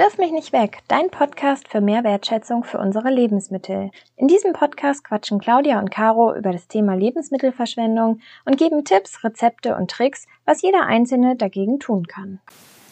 [0.00, 3.90] Wirf mich nicht weg, dein Podcast für mehr Wertschätzung für unsere Lebensmittel.
[4.16, 9.76] In diesem Podcast quatschen Claudia und Caro über das Thema Lebensmittelverschwendung und geben Tipps, Rezepte
[9.76, 12.40] und Tricks, was jeder Einzelne dagegen tun kann.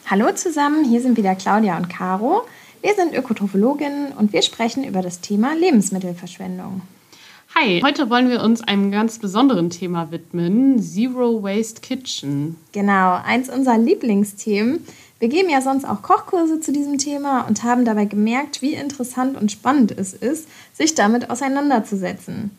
[0.04, 2.42] Hallo zusammen, hier sind wieder Claudia und Caro.
[2.82, 6.82] Wir sind Ökotrophologinnen und wir sprechen über das Thema Lebensmittelverschwendung.
[7.54, 12.56] Hi, heute wollen wir uns einem ganz besonderen Thema widmen, Zero Waste Kitchen.
[12.72, 14.84] Genau, eins unserer Lieblingsthemen.
[15.18, 19.36] Wir geben ja sonst auch Kochkurse zu diesem Thema und haben dabei gemerkt, wie interessant
[19.40, 22.52] und spannend es ist, sich damit auseinanderzusetzen.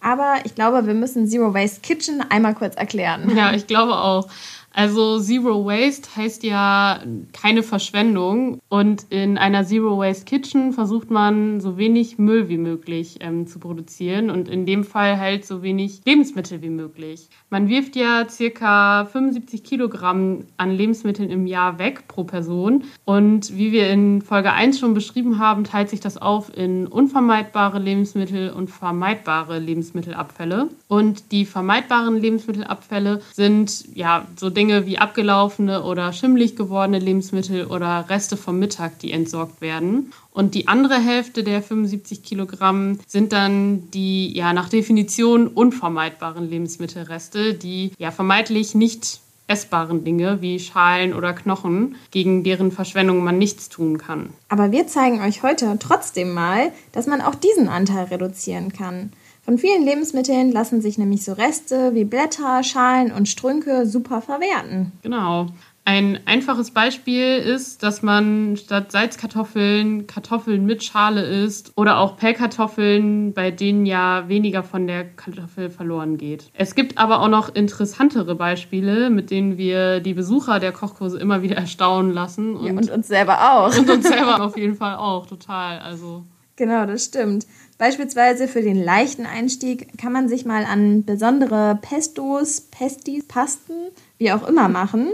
[0.00, 3.34] Aber ich glaube, wir müssen Zero Waste Kitchen einmal kurz erklären.
[3.34, 4.28] Ja, ich glaube auch.
[4.74, 7.00] Also Zero Waste heißt ja
[7.32, 13.18] keine Verschwendung und in einer Zero Waste Kitchen versucht man so wenig Müll wie möglich
[13.20, 17.28] ähm, zu produzieren und in dem Fall halt so wenig Lebensmittel wie möglich.
[17.50, 23.70] Man wirft ja circa 75 Kilogramm an Lebensmitteln im Jahr weg pro Person und wie
[23.70, 28.70] wir in Folge 1 schon beschrieben haben, teilt sich das auf in unvermeidbare Lebensmittel und
[28.70, 30.68] vermeidbare Lebensmittelabfälle.
[30.88, 37.66] Und die vermeidbaren Lebensmittelabfälle sind ja so Dinge, Dinge wie abgelaufene oder schimmelig gewordene Lebensmittel
[37.66, 40.10] oder Reste vom Mittag, die entsorgt werden.
[40.30, 47.52] Und die andere Hälfte der 75 Kilogramm sind dann die ja nach Definition unvermeidbaren Lebensmittelreste,
[47.52, 53.68] die ja vermeintlich nicht essbaren Dinge wie Schalen oder Knochen, gegen deren Verschwendung man nichts
[53.68, 54.30] tun kann.
[54.48, 59.12] Aber wir zeigen euch heute trotzdem mal, dass man auch diesen Anteil reduzieren kann.
[59.44, 64.92] Von vielen Lebensmitteln lassen sich nämlich so Reste wie Blätter, Schalen und Strünke super verwerten.
[65.02, 65.48] Genau.
[65.86, 73.34] Ein einfaches Beispiel ist, dass man statt Salzkartoffeln Kartoffeln mit Schale isst oder auch Pellkartoffeln,
[73.34, 76.50] bei denen ja weniger von der Kartoffel verloren geht.
[76.54, 81.42] Es gibt aber auch noch interessantere Beispiele, mit denen wir die Besucher der Kochkurse immer
[81.42, 82.56] wieder erstaunen lassen.
[82.56, 83.76] Und, ja, und uns selber auch.
[83.76, 85.80] Und uns selber auf jeden Fall auch, total.
[85.80, 86.24] Also.
[86.56, 87.46] Genau, das stimmt.
[87.78, 93.74] Beispielsweise für den leichten Einstieg kann man sich mal an besondere Pestos, Pestis, Pasten,
[94.18, 95.08] wie auch immer machen.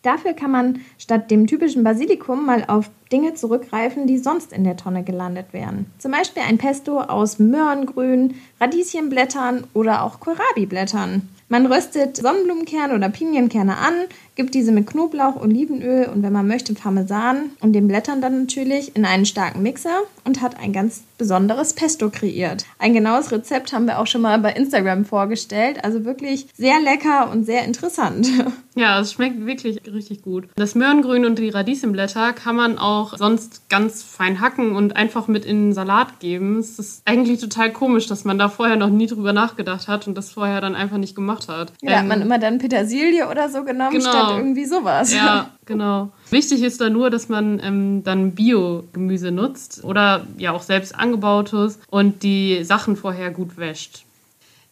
[0.00, 4.76] Dafür kann man statt dem typischen Basilikum mal auf Dinge zurückgreifen, die sonst in der
[4.76, 5.86] Tonne gelandet wären.
[5.98, 11.28] Zum Beispiel ein Pesto aus Möhrengrün, Radieschenblättern oder auch Kohlrabi-Blättern.
[11.48, 13.94] Man röstet Sonnenblumenkerne oder Pinienkerne an,
[14.36, 18.94] gibt diese mit Knoblauch, Olivenöl und wenn man möchte Parmesan und den Blättern dann natürlich
[18.94, 22.64] in einen starken Mixer und hat ein ganz besonderes Pesto kreiert.
[22.78, 27.30] Ein genaues Rezept haben wir auch schon mal bei Instagram vorgestellt, also wirklich sehr lecker
[27.32, 28.28] und sehr interessant.
[28.78, 30.48] Ja, es schmeckt wirklich richtig gut.
[30.54, 35.46] Das Möhrengrün und die Radieschenblätter kann man auch sonst ganz fein hacken und einfach mit
[35.46, 36.58] in den Salat geben.
[36.58, 40.14] Es ist eigentlich total komisch, dass man da vorher noch nie drüber nachgedacht hat und
[40.14, 41.72] das vorher dann einfach nicht gemacht hat.
[41.80, 44.12] Ja, ähm, hat man immer dann Petersilie oder so genommen genau.
[44.26, 45.12] Statt irgendwie sowas.
[45.12, 46.10] Ja, genau.
[46.30, 51.78] Wichtig ist da nur, dass man ähm, dann Bio-Gemüse nutzt oder ja auch selbst angebautes
[51.90, 54.06] und die Sachen vorher gut wäscht.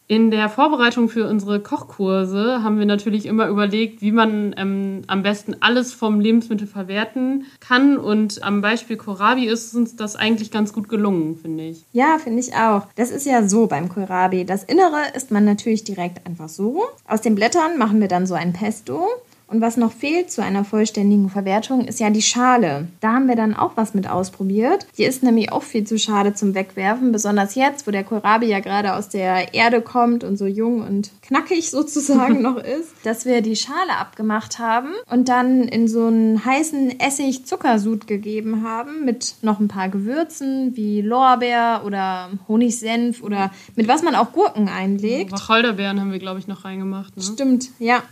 [0.07, 5.23] In der Vorbereitung für unsere Kochkurse haben wir natürlich immer überlegt, wie man ähm, am
[5.23, 7.97] besten alles vom Lebensmittel verwerten kann.
[7.97, 11.85] Und am Beispiel Kohlrabi ist uns das eigentlich ganz gut gelungen, finde ich.
[11.93, 12.83] Ja, finde ich auch.
[12.97, 14.45] Das ist ja so beim Kohlrabi.
[14.45, 16.83] Das Innere isst man natürlich direkt einfach so.
[17.09, 19.09] Aus den Blättern machen wir dann so ein Pesto.
[19.47, 22.89] Und was noch fehlt zu einer vollständigen Verwertung, ist ja die Schale.
[23.01, 24.87] Da haben wir dann auch was mit ausprobiert.
[24.97, 28.61] Die ist nämlich auch viel zu schade zum Wegwerfen, besonders jetzt, wo der Kohlrabi ja
[28.61, 33.43] gerade aus der Erde kommt und so jung und knackig sozusagen noch ist, dass wir
[33.43, 39.61] die Schale abgemacht haben und dann in so einen heißen Essig-Zuckersud gegeben haben mit noch
[39.61, 45.33] ein paar Gewürzen wie Lorbeer oder Honigsenf oder mit was man auch Gurken einlegt.
[45.33, 47.17] Wacholderbeeren haben wir, glaube ich, noch reingemacht.
[47.17, 47.23] Ne?
[47.23, 48.03] Stimmt, ja.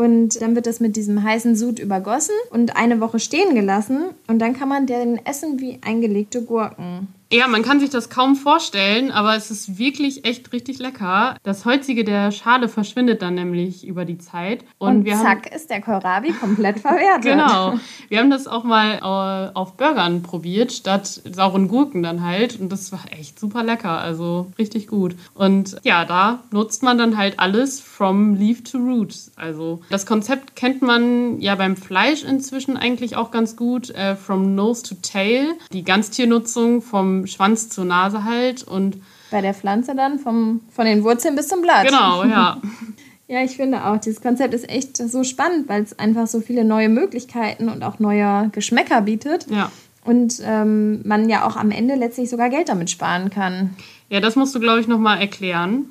[0.00, 4.04] Und dann wird das mit diesem heißen Sud übergossen und eine Woche stehen gelassen.
[4.28, 7.08] Und dann kann man den essen wie eingelegte Gurken.
[7.32, 11.36] Ja, man kann sich das kaum vorstellen, aber es ist wirklich echt richtig lecker.
[11.44, 14.64] Das Holzige der Schale verschwindet dann nämlich über die Zeit.
[14.78, 17.22] Und, und zack haben, ist der Kohlrabi komplett verwertet.
[17.22, 17.78] genau.
[18.08, 22.58] Wir haben das auch mal äh, auf Burgern probiert, statt sauren Gurken dann halt.
[22.58, 25.14] Und das war echt super lecker, also richtig gut.
[25.34, 29.14] Und ja, da nutzt man dann halt alles from leaf to root.
[29.36, 33.90] Also das Konzept kennt man ja beim Fleisch inzwischen eigentlich auch ganz gut.
[33.90, 35.54] Äh, from nose to tail.
[35.72, 38.96] Die Ganztiernutzung vom Schwanz zur Nase halt und
[39.30, 41.86] bei der Pflanze dann vom, von den Wurzeln bis zum Blatt.
[41.86, 42.60] Genau, ja.
[43.28, 46.64] ja, ich finde auch, dieses Konzept ist echt so spannend, weil es einfach so viele
[46.64, 49.46] neue Möglichkeiten und auch neue Geschmäcker bietet.
[49.48, 49.70] Ja.
[50.04, 53.76] Und ähm, man ja auch am Ende letztlich sogar Geld damit sparen kann.
[54.08, 55.84] Ja, das musst du, glaube ich, nochmal erklären.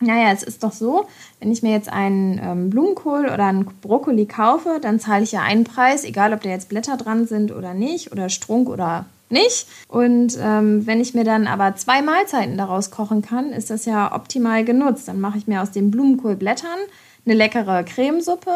[0.00, 1.06] Naja, es ist doch so,
[1.40, 5.40] wenn ich mir jetzt einen ähm, Blumenkohl oder einen Brokkoli kaufe, dann zahle ich ja
[5.42, 9.66] einen Preis, egal ob da jetzt Blätter dran sind oder nicht, oder Strunk oder nicht.
[9.88, 14.14] Und ähm, wenn ich mir dann aber zwei Mahlzeiten daraus kochen kann, ist das ja
[14.14, 15.08] optimal genutzt.
[15.08, 16.78] Dann mache ich mir aus den Blumenkohlblättern
[17.24, 18.52] eine leckere Cremesuppe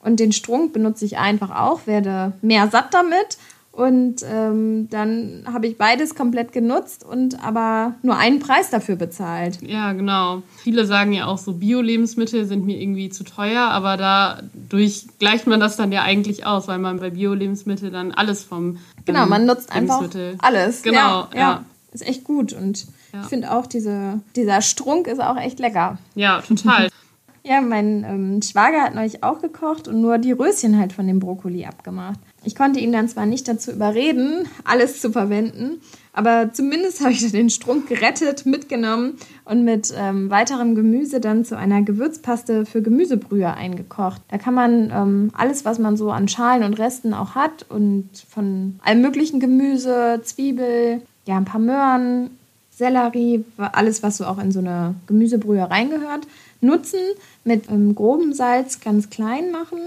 [0.00, 3.38] und den Strunk benutze ich einfach auch, werde mehr satt damit
[3.74, 9.58] und ähm, dann habe ich beides komplett genutzt und aber nur einen Preis dafür bezahlt.
[9.62, 10.42] Ja, genau.
[10.58, 15.58] Viele sagen ja auch so, Bio-Lebensmittel sind mir irgendwie zu teuer, aber dadurch gleicht man
[15.58, 19.72] das dann ja eigentlich aus, weil man bei Bio-Lebensmitteln dann alles vom Genau, man nutzt
[19.72, 20.82] einfach alles.
[20.82, 21.28] Genau, ja.
[21.32, 21.38] ja.
[21.38, 21.64] ja.
[21.92, 23.22] Ist echt gut und ja.
[23.22, 25.98] ich finde auch, diese, dieser Strunk ist auch echt lecker.
[26.14, 26.88] Ja, total.
[27.46, 31.20] Ja, mein ähm, Schwager hat neulich auch gekocht und nur die Röschen halt von dem
[31.20, 32.18] Brokkoli abgemacht.
[32.44, 35.80] Ich konnte ihn dann zwar nicht dazu überreden, alles zu verwenden,
[36.12, 39.14] aber zumindest habe ich den Strunk gerettet, mitgenommen
[39.44, 44.20] und mit ähm, weiterem Gemüse dann zu einer Gewürzpaste für Gemüsebrühe eingekocht.
[44.28, 48.08] Da kann man ähm, alles, was man so an Schalen und Resten auch hat und
[48.28, 52.30] von allem möglichen Gemüse, Zwiebel, ja, ein paar Möhren,
[52.70, 56.26] Sellerie, alles, was so auch in so eine Gemüsebrühe reingehört,
[56.60, 57.00] nutzen,
[57.44, 59.78] mit ähm, grobem Salz ganz klein machen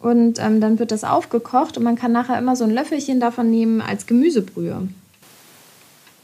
[0.00, 3.50] und ähm, dann wird das aufgekocht und man kann nachher immer so ein Löffelchen davon
[3.50, 4.88] nehmen als Gemüsebrühe.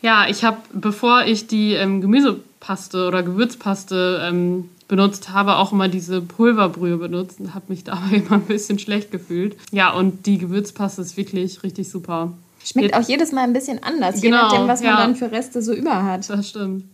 [0.02, 5.88] Ja, ich habe, bevor ich die ähm, Gemüsepaste oder Gewürzpaste ähm, benutzt habe, auch immer
[5.88, 9.56] diese Pulverbrühe benutzt und habe mich dabei immer ein bisschen schlecht gefühlt.
[9.72, 12.32] Ja, und die Gewürzpaste ist wirklich richtig super.
[12.64, 14.96] Schmeckt Jetzt, auch jedes Mal ein bisschen anders, genau, je nachdem, was man ja.
[14.98, 16.28] dann für Reste so über hat.
[16.30, 16.84] Das stimmt.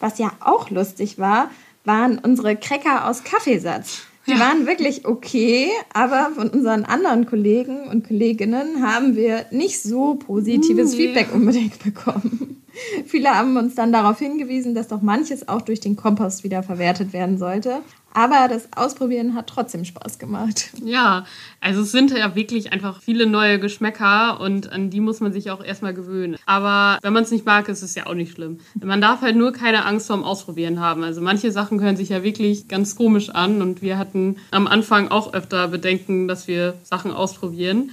[0.00, 1.50] Was ja auch lustig war,
[1.84, 4.02] waren unsere Cracker aus Kaffeesatz.
[4.28, 4.40] Die ja.
[4.40, 10.92] waren wirklich okay, aber von unseren anderen Kollegen und Kolleginnen haben wir nicht so positives
[10.92, 10.98] nee.
[10.98, 12.62] Feedback unbedingt bekommen.
[13.06, 17.12] Viele haben uns dann darauf hingewiesen, dass doch manches auch durch den Kompost wieder verwertet
[17.12, 17.80] werden sollte.
[18.14, 20.70] Aber das Ausprobieren hat trotzdem Spaß gemacht.
[20.82, 21.24] Ja,
[21.60, 25.50] also es sind ja wirklich einfach viele neue Geschmäcker und an die muss man sich
[25.50, 26.36] auch erstmal gewöhnen.
[26.46, 28.58] Aber wenn man es nicht mag, ist es ja auch nicht schlimm.
[28.82, 31.04] Man darf halt nur keine Angst vorm Ausprobieren haben.
[31.04, 35.08] Also manche Sachen hören sich ja wirklich ganz komisch an und wir hatten am Anfang
[35.08, 37.90] auch öfter Bedenken, dass wir Sachen ausprobieren.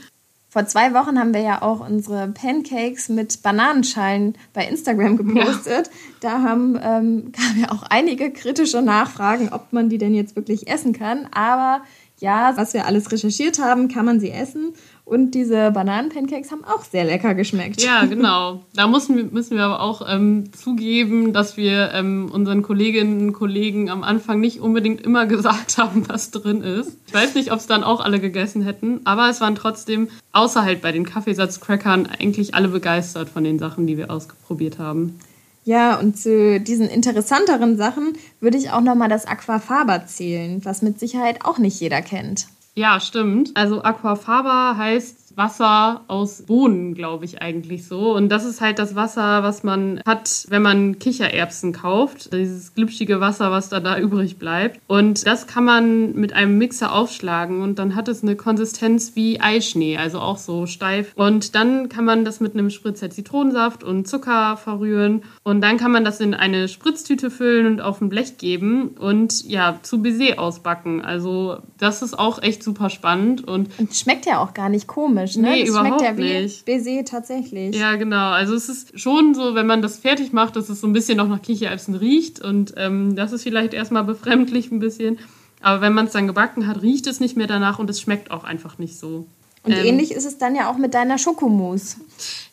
[0.56, 5.88] Vor zwei Wochen haben wir ja auch unsere Pancakes mit Bananenschalen bei Instagram gepostet.
[5.88, 5.94] Ja.
[6.22, 10.70] Da haben, ähm, kamen ja auch einige kritische Nachfragen, ob man die denn jetzt wirklich
[10.70, 11.28] essen kann.
[11.34, 11.82] Aber
[12.22, 14.72] ja, was wir alles recherchiert haben, kann man sie essen.
[15.06, 17.82] Und diese Bananenpancakes haben auch sehr lecker geschmeckt.
[17.84, 18.64] Ja, genau.
[18.74, 23.92] Da müssen, müssen wir aber auch ähm, zugeben, dass wir ähm, unseren Kolleginnen und Kollegen
[23.92, 26.98] am Anfang nicht unbedingt immer gesagt haben, was drin ist.
[27.06, 30.64] Ich weiß nicht, ob es dann auch alle gegessen hätten, aber es waren trotzdem, außer
[30.64, 35.20] halt bei den Kaffeesatzcrackern, eigentlich alle begeistert von den Sachen, die wir ausprobiert haben.
[35.66, 41.00] Ja, und zu diesen interessanteren Sachen würde ich auch nochmal das Aquafaba zählen, was mit
[41.00, 42.48] Sicherheit auch nicht jeder kennt.
[42.78, 43.52] Ja, stimmt.
[43.56, 48.16] Also Aquafaba heißt Wasser aus Bohnen, glaube ich eigentlich so.
[48.16, 52.34] Und das ist halt das Wasser, was man hat, wenn man Kichererbsen kauft.
[52.34, 54.80] Dieses glitschige Wasser, was da, da übrig bleibt.
[54.88, 59.42] Und das kann man mit einem Mixer aufschlagen und dann hat es eine Konsistenz wie
[59.42, 61.12] Eischnee, also auch so steif.
[61.16, 65.24] Und dann kann man das mit einem Spritzer Zitronensaft und Zucker verrühren.
[65.44, 69.46] Und dann kann man das in eine Spritztüte füllen und auf ein Blech geben und
[69.48, 71.04] ja, zu Baiser ausbacken.
[71.04, 73.48] Also das ist auch echt super spannend.
[73.48, 75.50] Und, und schmeckt ja auch gar nicht komisch komisch, ne?
[75.50, 76.66] Nee, das überhaupt schmeckt ja wie nicht.
[76.66, 77.76] Baiser tatsächlich.
[77.76, 78.32] Ja, genau.
[78.32, 81.18] Also es ist schon so, wenn man das fertig macht, dass es so ein bisschen
[81.18, 82.42] noch nach Kichererbsen riecht.
[82.42, 85.20] Und ähm, das ist vielleicht erstmal befremdlich ein bisschen.
[85.62, 88.32] Aber wenn man es dann gebacken hat, riecht es nicht mehr danach und es schmeckt
[88.32, 89.26] auch einfach nicht so.
[89.64, 91.98] Und ähm, ähnlich ist es dann ja auch mit deiner Schokomousse.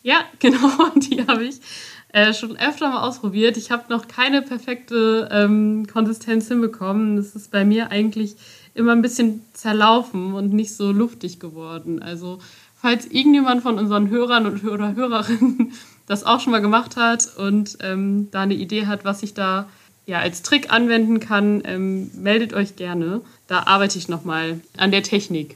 [0.01, 0.69] Ja, genau.
[0.95, 1.59] Die habe ich
[2.09, 3.57] äh, schon öfter mal ausprobiert.
[3.57, 7.17] Ich habe noch keine perfekte ähm, Konsistenz hinbekommen.
[7.17, 8.35] Das ist bei mir eigentlich
[8.75, 12.01] immer ein bisschen zerlaufen und nicht so luftig geworden.
[12.01, 12.39] Also
[12.83, 15.71] falls irgendjemand von unseren Hörern und oder Hörerinnen
[16.05, 19.69] das auch schon mal gemacht hat und ähm, da eine Idee hat, was ich da
[20.05, 23.21] ja als Trick anwenden kann, ähm, meldet euch gerne.
[23.47, 25.55] Da arbeite ich nochmal an der Technik.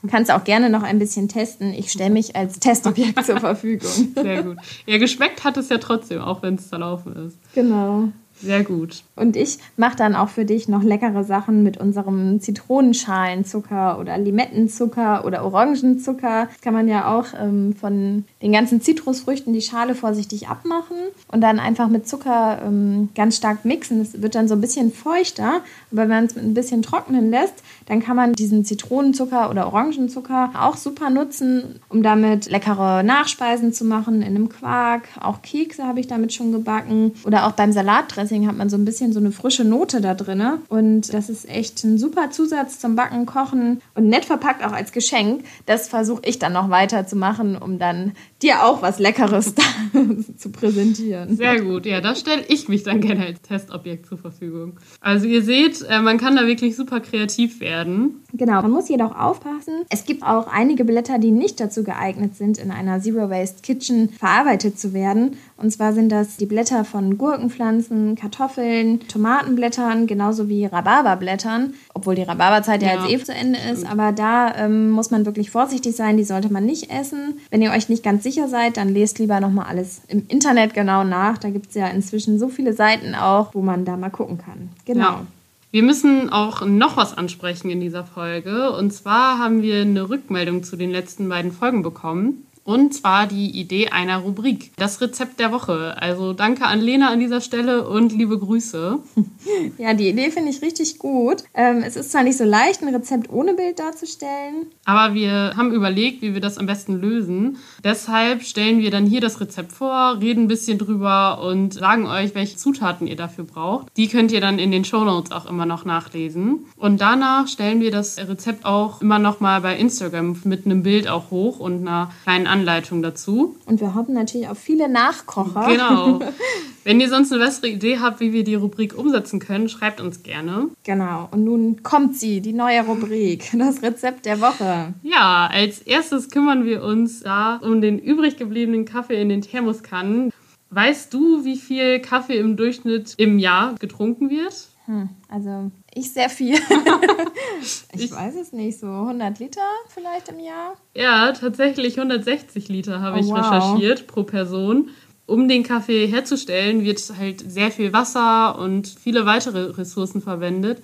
[0.00, 1.74] Du kannst auch gerne noch ein bisschen testen.
[1.74, 4.14] Ich stelle mich als Testobjekt zur Verfügung.
[4.14, 4.56] Sehr gut.
[4.86, 7.36] Ja, geschmeckt hat es ja trotzdem, auch wenn es zerlaufen ist.
[7.54, 8.10] Genau.
[8.42, 9.02] Sehr gut.
[9.16, 15.24] Und ich mache dann auch für dich noch leckere Sachen mit unserem Zitronenschalenzucker oder Limettenzucker
[15.24, 16.46] oder Orangenzucker.
[16.46, 20.96] Das kann man ja auch ähm, von den ganzen Zitrusfrüchten die Schale vorsichtig abmachen
[21.28, 24.00] und dann einfach mit Zucker ähm, ganz stark mixen.
[24.00, 25.60] Es wird dann so ein bisschen feuchter,
[25.92, 30.50] aber wenn man es ein bisschen trocknen lässt, dann kann man diesen Zitronenzucker oder Orangenzucker
[30.58, 35.08] auch super nutzen, um damit leckere Nachspeisen zu machen in einem Quark.
[35.20, 37.12] Auch Kekse habe ich damit schon gebacken.
[37.24, 40.42] Oder auch beim Salatdressing hat man so ein bisschen so eine frische Note da drin.
[40.68, 44.92] Und das ist echt ein super Zusatz zum Backen, Kochen und nett verpackt auch als
[44.92, 45.44] Geschenk.
[45.66, 49.54] Das versuche ich dann noch weiter zu machen, um dann dir auch was Leckeres
[50.38, 51.36] zu präsentieren.
[51.36, 54.78] Sehr gut, ja, da stelle ich mich dann gerne als Testobjekt zur Verfügung.
[55.00, 58.22] Also ihr seht, äh, man kann da wirklich super kreativ werden.
[58.32, 59.84] Genau, man muss jedoch aufpassen.
[59.90, 64.10] Es gibt auch einige Blätter, die nicht dazu geeignet sind, in einer Zero Waste Kitchen
[64.10, 65.36] verarbeitet zu werden.
[65.56, 71.74] Und zwar sind das die Blätter von Gurkenpflanzen, Kartoffeln, Tomatenblättern, genauso wie Rhabarberblättern.
[71.94, 73.86] Obwohl die Rhabarberzeit ja, ja jetzt eh zu Ende ist.
[73.90, 77.40] Aber da ähm, muss man wirklich vorsichtig sein, die sollte man nicht essen.
[77.50, 81.04] Wenn ihr euch nicht ganz sicher seid, dann lest lieber nochmal alles im Internet genau
[81.04, 81.38] nach.
[81.38, 84.70] Da gibt es ja inzwischen so viele Seiten auch, wo man da mal gucken kann.
[84.84, 85.00] Genau.
[85.00, 85.26] Ja.
[85.72, 88.72] Wir müssen auch noch was ansprechen in dieser Folge.
[88.72, 92.46] Und zwar haben wir eine Rückmeldung zu den letzten beiden Folgen bekommen.
[92.64, 94.72] Und zwar die Idee einer Rubrik.
[94.76, 95.96] Das Rezept der Woche.
[96.00, 98.98] Also danke an Lena an dieser Stelle und liebe Grüße.
[99.78, 101.44] Ja, die Idee finde ich richtig gut.
[101.54, 104.66] Ähm, es ist zwar nicht so leicht, ein Rezept ohne Bild darzustellen.
[104.84, 107.56] Aber wir haben überlegt, wie wir das am besten lösen.
[107.82, 112.34] Deshalb stellen wir dann hier das Rezept vor, reden ein bisschen drüber und sagen euch,
[112.34, 113.88] welche Zutaten ihr dafür braucht.
[113.96, 116.66] Die könnt ihr dann in den Shownotes auch immer noch nachlesen.
[116.76, 121.08] Und danach stellen wir das Rezept auch immer noch mal bei Instagram mit einem Bild
[121.08, 123.56] auch hoch und einer kleinen Anleitung dazu.
[123.66, 125.66] Und wir hoffen natürlich auf viele Nachkocher.
[125.68, 126.20] Genau.
[126.84, 130.22] Wenn ihr sonst eine bessere Idee habt, wie wir die Rubrik umsetzen können, schreibt uns
[130.22, 130.68] gerne.
[130.82, 131.28] Genau.
[131.30, 134.94] Und nun kommt sie, die neue Rubrik, das Rezept der Woche.
[135.02, 140.32] Ja, als erstes kümmern wir uns da um den übrig gebliebenen Kaffee in den Thermoskannen.
[140.70, 144.68] Weißt du, wie viel Kaffee im Durchschnitt im Jahr getrunken wird?
[144.86, 146.54] Hm, also ich sehr viel.
[147.62, 150.76] ich, ich, weiß es nicht, so 100 Liter vielleicht im Jahr?
[150.94, 153.38] Ja, tatsächlich 160 Liter habe oh, ich wow.
[153.38, 154.90] recherchiert pro Person.
[155.26, 160.82] Um den Kaffee herzustellen, wird halt sehr viel Wasser und viele weitere Ressourcen verwendet.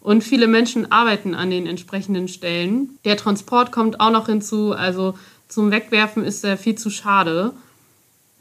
[0.00, 2.98] Und viele Menschen arbeiten an den entsprechenden Stellen.
[3.04, 4.72] Der Transport kommt auch noch hinzu.
[4.72, 5.14] Also
[5.48, 7.54] zum Wegwerfen ist er viel zu schade.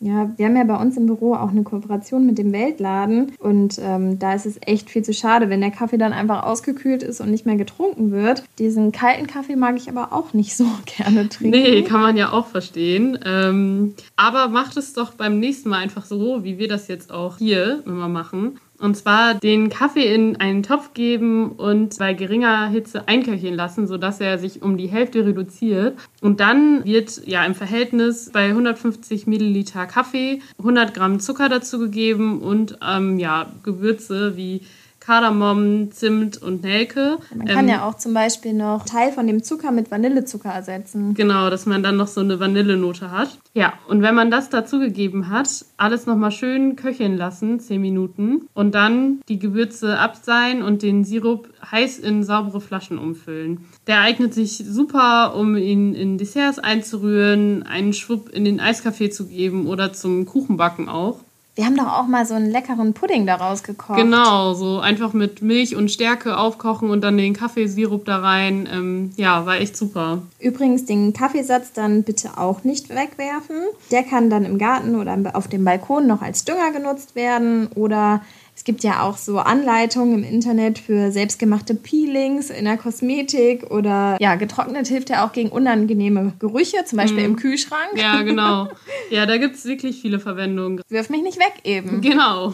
[0.05, 3.79] Ja, wir haben ja bei uns im Büro auch eine Kooperation mit dem Weltladen und
[3.81, 7.21] ähm, da ist es echt viel zu schade, wenn der Kaffee dann einfach ausgekühlt ist
[7.21, 8.43] und nicht mehr getrunken wird.
[8.59, 11.59] Diesen kalten Kaffee mag ich aber auch nicht so gerne trinken.
[11.59, 13.17] Nee, kann man ja auch verstehen.
[13.25, 17.39] Ähm, aber macht es doch beim nächsten Mal einfach so, wie wir das jetzt auch
[17.39, 18.59] hier immer machen.
[18.79, 24.19] Und zwar den Kaffee in einen Topf geben und bei geringer Hitze einköcheln lassen, sodass
[24.19, 25.97] er sich um die Hälfte reduziert.
[26.21, 32.77] Und dann wird ja im Verhältnis bei 150 Milliliter Kaffee 100 Gramm Zucker dazugegeben und
[32.85, 34.61] ähm, ja, Gewürze wie
[35.05, 37.17] Kardamom, Zimt und Nelke.
[37.35, 41.13] Man kann ähm, ja auch zum Beispiel noch Teil von dem Zucker mit Vanillezucker ersetzen.
[41.13, 43.37] Genau, dass man dann noch so eine Vanillenote hat.
[43.53, 48.47] Ja, und wenn man das dazugegeben hat, alles nochmal schön köcheln lassen, 10 Minuten.
[48.55, 53.65] Und dann die Gewürze abseihen und den Sirup heiß in saubere Flaschen umfüllen.
[53.85, 59.27] Der eignet sich super, um ihn in Desserts einzurühren, einen Schwupp in den Eiskaffee zu
[59.27, 61.19] geben oder zum Kuchenbacken auch.
[61.55, 63.97] Wir haben doch auch mal so einen leckeren Pudding daraus gekocht.
[63.97, 68.67] Genau, so einfach mit Milch und Stärke aufkochen und dann den Kaffeesirup da rein.
[68.71, 70.21] Ähm, ja, war echt super.
[70.39, 73.55] Übrigens den Kaffeesatz dann bitte auch nicht wegwerfen.
[73.89, 78.21] Der kann dann im Garten oder auf dem Balkon noch als Dünger genutzt werden oder
[78.65, 84.35] gibt ja auch so Anleitungen im Internet für selbstgemachte Peelings in der Kosmetik oder ja,
[84.35, 87.25] getrocknet hilft ja auch gegen unangenehme Gerüche, zum Beispiel mm.
[87.25, 87.91] im Kühlschrank.
[87.95, 88.67] Ja, genau.
[89.11, 90.81] Ja, da gibt es wirklich viele Verwendungen.
[90.89, 92.01] Wirf mich nicht weg eben.
[92.01, 92.53] Genau.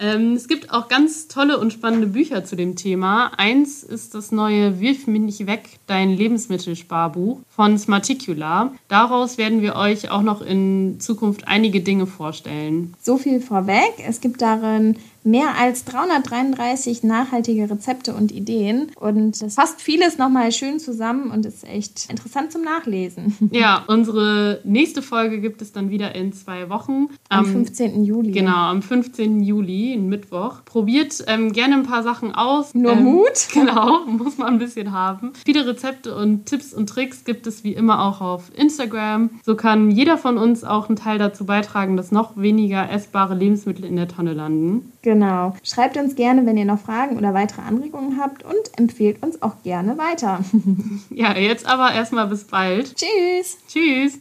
[0.00, 3.30] Ähm, es gibt auch ganz tolle und spannende Bücher zu dem Thema.
[3.36, 8.72] Eins ist das neue Wirf mich nicht weg, dein Lebensmittelsparbuch von Smarticula.
[8.88, 12.94] Daraus werden wir euch auch noch in Zukunft einige Dinge vorstellen.
[13.00, 13.94] So viel vorweg.
[14.04, 18.92] Es gibt darin mehr als 333 nachhaltige Rezepte und Ideen.
[19.00, 23.36] Und das fasst vieles nochmal schön zusammen und ist echt interessant zum Nachlesen.
[23.54, 27.08] Ja, unsere nächste Folge gibt es dann wieder in zwei Wochen.
[27.28, 28.04] Am, am 15.
[28.04, 28.32] Juli.
[28.32, 29.40] Genau, am 15.
[29.42, 30.64] Juli, Mittwoch.
[30.64, 32.74] Probiert ähm, gerne ein paar Sachen aus.
[32.74, 33.48] Nur ähm, Mut.
[33.54, 35.32] Genau, muss man ein bisschen haben.
[35.44, 39.30] Viele Rezepte und Tipps und Tricks gibt es wie immer auch auf Instagram.
[39.44, 43.84] So kann jeder von uns auch einen Teil dazu beitragen, dass noch weniger essbare Lebensmittel
[43.84, 44.92] in der Tonne landen.
[45.14, 45.54] Genau.
[45.62, 49.62] Schreibt uns gerne, wenn ihr noch Fragen oder weitere Anregungen habt und empfehlt uns auch
[49.62, 50.40] gerne weiter.
[51.10, 52.96] ja, jetzt aber erstmal bis bald.
[52.96, 53.58] Tschüss.
[53.68, 54.12] Tschüss.